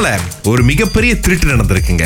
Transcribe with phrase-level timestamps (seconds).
[0.00, 0.39] Królem.
[0.50, 2.04] ஒரு மிகப்பெரிய திருட்டு நடந்திருக்குங்க.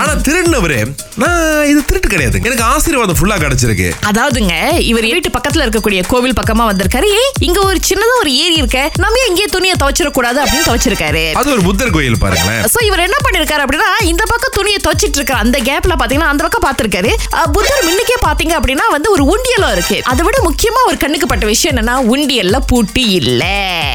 [0.00, 0.78] ஆனா திருடினவரு
[1.22, 3.88] நான் இது திருட்டு கிடையாது எனக்கு ஆசீர்வாதம் ஃபுல்லா கிடைச்சிருக்கு.
[4.10, 4.54] அதாவதுங்க
[4.90, 7.10] இவர் வீட்டு பக்கத்துல இருக்கக்கூடிய கோவில் பக்கமா வந்திருக்காரு.
[7.38, 8.90] இங்க ஒரு சின்னதா ஒரு ஏரி இருக்க.
[9.04, 10.40] நம்ம இங்கே துணியை துவைச்சிடக்கூடாது?
[10.44, 11.24] அப்படின்னு துவைச்சிருக்காரு.
[11.32, 12.62] அது ஒரு புத்தர் கோயில் பாருங்களேன்.
[12.74, 16.66] சோ இவர் என்ன பண்ணிருக்காரு அப்படின்னா இந்த பக்கம் துணியை துவைச்சிட்டு இருக்க அந்த கேப்ல பாத்தீங்கன்னா அந்த பக்கம்
[16.68, 17.12] பாத்திருக்காரு.
[17.56, 20.00] புத்தர் முன்னுக்கே பாத்தீங்க அப்படின்னா வந்து ஒரு உண்டியலும் இருக்கு.
[20.04, 23.44] அதை விட முக்கியமா ஒரு கண்ணுக்கு பட்ட விஷயம் என்னன்னா உண்டியல்ல பூட்டி இல்ல.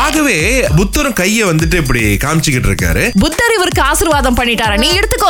[0.08, 0.38] ஆகவே
[0.80, 3.05] புத்தரும் கைய வந்துட்டு இப்படி காமிச்சுக்கிட்டு இருக்காரு.
[3.20, 4.76] புத்தர் இவருக்கு ஆசீர்வாதம் பண்ணிட்டாரா?
[4.84, 5.30] நீ எடுத்துக்கோ.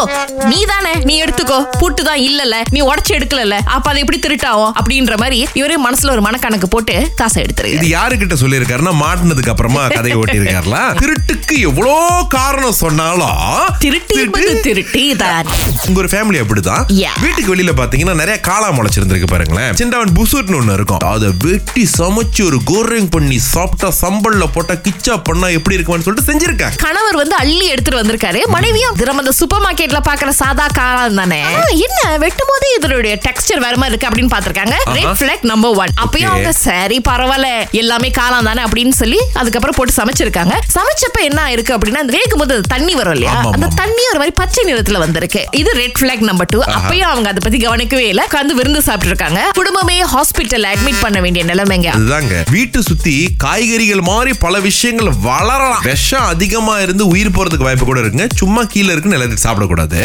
[0.51, 1.57] நீ தானே நீ எடுத்துக்கோ.
[1.79, 6.23] பூட்டு தான் இல்லல நீ உடச்சு எடுக்கல அப்ப அது எப்படி திருட்டாவும் அப்படின்ற மாதிரி இவரே மனசுல ஒரு
[6.27, 10.79] மனக்கணக்கு போட்டு காசை எடுத்துருக்கு இது யாருகிட்ட சொல்லியிருக்காருன்னா மாட்டினதுக்கு அப்புறமா கதையை ஓட்டியிருக்காருல.
[11.03, 11.93] திருட்டுக்கு எவ்வளோ
[12.35, 13.37] காரணம் சொன்னாலும்
[13.83, 15.51] திருட்டு என்பது திருட்டு தான்.
[15.87, 16.83] உங்க ஒரு ஃபேமிலி அப்படிதான்.
[17.25, 19.71] வீட்டுக்கு வெளியில பாத்தீங்கன்னா நிறைய காளா முளைச்சிருந்திருக்கு பாருங்களேன்.
[19.81, 21.03] சின்னவன் புசூட்னு ஒண்ணு இருக்கும்.
[21.13, 26.81] அதை வெட்டி சமைச்சு ஒரு கோரிங் பண்ணி சாப்பிட்டா சம்பல்ல போட்டா கிச்சா பண்ணா எப்படி இருக்குமான்னு சொல்லிட்டு செஞ்சிருக்காங்க.
[26.87, 28.30] கணவர் வந்து அள்ளி எடுத்துட்டு வந்திருக்காரு.
[28.55, 31.39] மனைவியும் நம்ம அந்த சூப்பர் மார்க்கெட்ல பாக்குற சாதா காளான் தானே?
[31.85, 32.17] என்ன?
[32.17, 36.31] வெட்டும் போது இதனுடைய டெக்ஸ்டர் வேற மாதிரி இருக்கு அப்படின்னு பாத்திருக்காங்க ரெட் பிளாக் நம்பர் ஒன் அப்பயும்.
[36.33, 37.47] அவங்க சரி பரவாயில்ல.
[37.71, 40.55] எல்லாமே காளான் தானே அப்படின்னு சொல்லி அதுக்கப்புறம் போட்டு சமைச்சிருக்காங்க.
[40.75, 43.35] சமைச்சப்ப என்ன இருக்கு அப்படின்னா அந்த வேகும் போது தண்ணி வரும் இல்லையா?
[43.53, 43.67] அந்த.
[43.75, 45.45] தண்ணி ஒரு மாதிரி பச்சை நிறத்துல வந்திருக்கு.
[45.51, 48.23] இது ரெட் பிளாக் நம்பர் டூ அப்பயும் அவங்க அதை பத்தி கவனிக்கவே இல்ல.
[48.25, 51.89] உட்கார்ந்து விருந்து சாப்பிட்டு இருக்காங்க குடும்பமே ஹாஸ்பிட்டல் அட்மிட் பண்ண வேண்டிய நிலைமைங்க.
[51.97, 55.83] அதுதாங்க வீட்டு சுத்தி காய்கறிகள் மாதிரி பல விஷயங்கள் வளரலாம்.
[55.83, 59.99] விஷம் அதிகமா இருந்து உயிர் போறதுக்கு வாய்ப்பு கூட இருக்குங்க சும்மா கீழே இருக்குன்னு எல்லாத்தையும் சாப்பிடக்கூடாது.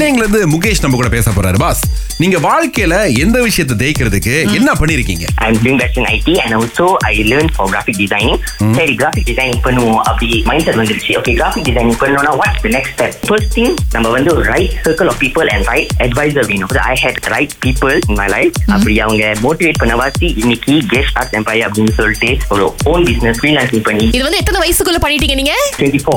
[0.00, 1.82] நீங்க இருந்து முகேஷ் நம்ம கூட பேச போறாரு பாஸ்.
[2.22, 5.24] நீங்க வாழ்க்கையில எந்த விஷயத்தை தேய்க்கிறதுக்கு என்ன பண்ணிருக்கீங்க?
[5.44, 8.38] I'm doing that in IT and also I learned for graphic designing.
[8.78, 10.00] சரி graphic designing பண்ணுவோம்.
[10.10, 11.12] அப்படி மைண்ட் செட் வந்துருச்சு.
[11.20, 13.14] ஓகே graphic designing பண்ணோம்னா what's the next step?
[13.30, 16.72] First thing நம்ம வந்து ஒரு right circle of people and right advisor வேணும்.
[16.90, 18.54] I had ரைட் people in my life.
[18.76, 23.84] அப்படி அவங்க மோட்டிவேட் பண்ண வாசி இன்னைக்கு கெஸ்ட் ஆர்ட் எம்பையர் அப்படின்னு சொல்லிட்டு ஒரு ஓன் பிசினஸ் ஃப்ரீலான்சிங்
[23.88, 25.54] பண்ணி இது வந்து எத்தனை வயசுக்குள்ள பண்ணிட்டீங்க நீங்க?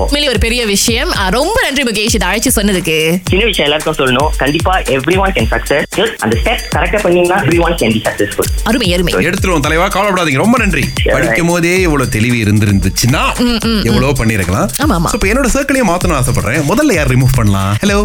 [0.02, 1.12] உண்மையிலே ஒரு பெரிய விஷயம்.
[1.36, 2.98] ரொம்ப நன்றி முகேஷ் இதை அழைச்சு சொன்னதுக்கு.
[3.30, 4.30] சின்ன விஷயம் எல்லாருக்கும் சொல்லணும்.
[4.42, 8.88] கண்டிப்பா எவ்ரி ஒன் கேன் சக்சஸ் அந்த ஸ்டெப் கரெக்டா பண்ணீங்கன்னா every one can be successful அருமை.
[8.94, 10.44] அருமை எடுத்துருவோம் தலைவா கவலைப்படாதீங்க.
[10.44, 10.84] ரொம்ப நன்றி.
[11.04, 13.24] படிக்கும் போதே இவ்வளவு தெளிவு இருந்திருந்துச்சுன்னா
[13.90, 14.70] எவ்வளவு பண்ணிருக்கலாம்.
[15.16, 16.66] இப்ப என்னோட சர்க்கிளையும் மாத்தணும் ஆசைப்படுறேன்.
[16.72, 17.74] முதல்ல யார் ரிமூவ் பண்ணலாம்?
[17.84, 17.98] ஹலோ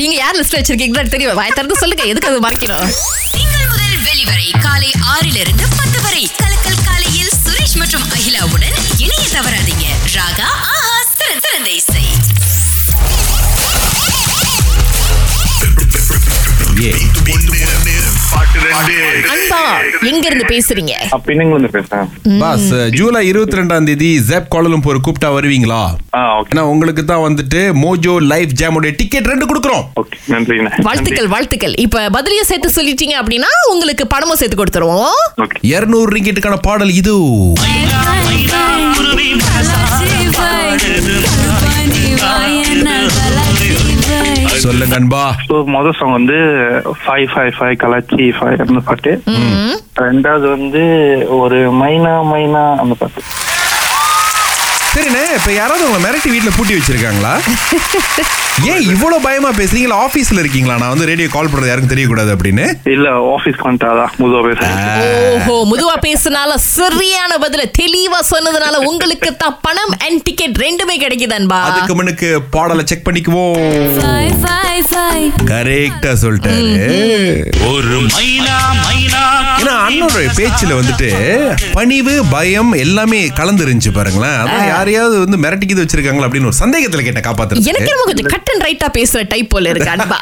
[0.00, 1.38] நீங்க யார் லிஸ்ட் வச்சிருக்கீங்கன்னு தெரியும்.
[1.40, 2.04] வாய் திறந்து சொல்லுங்க.
[2.12, 2.88] எதுக்கு அது மறைக்கணும்?
[3.36, 6.24] திங்கள் முதல் வெளிவரை காலை ஆறிலிருந்து பத்து வரை.
[6.42, 8.78] கலக்கல் காலையில் சுரேஷ் மற்றும் அகிலாவுடன்
[19.32, 19.60] அன்பா
[20.10, 20.94] எங்க இருந்து பேசுறீங்க
[21.76, 22.06] பேசுறேன்.
[22.40, 24.48] பாஸ் ஜூலை இருபத்தி ரெண்டாம் தேதி ஜெப்
[25.06, 25.80] கூப்பிட்டா வருவீங்களா?
[26.18, 26.50] ஆ ஓகே.
[26.52, 29.84] ஏன்னா உங்களுக்கு தான் வந்துட்டு மோஜோ லைஃப் ஜாமோட டிக்கெட் ரெண்டு கொடுக்குறோம்.
[30.88, 31.74] வாழ்த்துக்கள் வாழ்த்துக்கள்.
[31.86, 35.20] இப்ப பதிலிய சேர்த்து சொல்லிட்டீங்க அப்படின்னா உங்களுக்கு பணமும் சேர்த்து கொடுத்துருவோம்.
[35.60, 37.16] இருநூறு ரிங்கெட்டுக்கான பாடல் இது.
[44.76, 45.20] சொல்லுங்க அன்பா.
[45.48, 46.34] ஸோ மொதல் சாங் வந்து
[47.04, 49.12] ஃபைவ் ஃபைவ் ஃபைவ் கலாச்சி ஃபைவ் அந்த பாட்டு.
[50.04, 50.82] ரெண்டாவது வந்து
[51.38, 53.22] ஒரு மைனா மைனா அந்த பாட்டு.
[54.92, 57.32] சரிண்ணே இப்ப யாராவது உங்களை மிரட்டி வீட்ல பூட்டி வச்சிருக்காங்களா?
[58.72, 60.76] ஏன் இவ்வளவு பயமா பேசுறீங்களா ஆபீஸ்ல இருக்கீங்களா?
[60.82, 62.66] நான் வந்து ரேடியோ கால் பண்றது யாருக்கும் தெரியக்கூடாது அப்படின்னு.
[62.94, 64.78] இல்ல ஆஃபீஸ் வந்துட்டாதான் முதுவா பேசுறேன்
[65.34, 65.55] ஓஹோ.
[65.68, 71.60] முதுவா பேசுனால சரியான பதில தெளிவா சொன்னதுனால உங்களுக்கு தான் பணம் அண்ட் டிக்கெட் ரெண்டுமே கிடைக்குது அன்பா.
[71.68, 73.56] அதுக்கு முன்னுக்கு பாடலை செக் பண்ணிக்குவோம்.
[75.52, 76.66] கரெக்டா சொல்லிட்டாரு.
[77.70, 79.22] ஒரு மைனா மைனா.
[79.60, 81.08] ஏன்னா அண்ணனோட பேச்சுல வந்துட்டு
[81.76, 87.14] பணிவு பயம் எல்லாமே கலந்து இருந்துச்சு பாருங்களேன் அதான் யாரையாவது வந்து மிரட்டிக்கிது வச்சிருக்காங்களா அப்படின்னு ஒரு சந்தேகத்துல கேட்ட
[87.16, 90.18] எனக்கு காப்பாத்து என்னமோ கொஞ்சம் கட் அண்ட் ரைட்டா பேசுற டைப் போல இருக்கு அன்பா.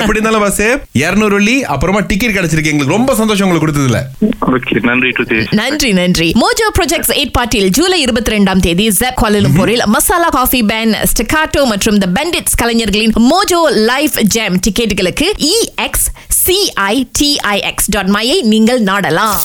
[0.00, 0.62] எப்படி இருந்தாலும் பாஸ்
[1.02, 2.72] இருநூறு வெள்ளி அப்புறமா டிக்கெட் கிடைச்சிருக்கு.
[2.72, 4.00] எங்களுக்கு ரொம்ப சந்தோஷம் உங்களுக்கு கொடுத்ததுல.
[5.60, 10.92] நன்றி நன்றி மோஜோ ப்ராஜெக்ட்ஸ் எயிட் பார்ட்டியில் ஜூலை இருபத்தி ரெண்டாம் தேதி ஜெப் கோலலம்பூரில் மசாலா காஃபி பேன்
[11.12, 13.60] ஸ்டெகாட்டோ மற்றும் த பெண்டிட்ஸ் கலைஞர்களின் Mojo
[13.90, 16.06] life ஜேம் டிக்கெட்டுகளுக்கு E X
[16.44, 19.38] C I T I X dot மையை நீங்கள் நாடலாம்.